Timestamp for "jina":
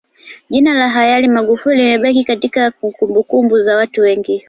0.49-0.73